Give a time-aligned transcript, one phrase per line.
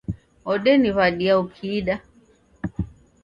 [0.51, 1.99] Odeniw'adia ukidaa